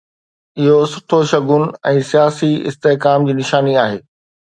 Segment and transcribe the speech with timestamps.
[0.63, 3.99] اهو سٺو شگون ۽ سياسي استحڪام جي نشاني آهي.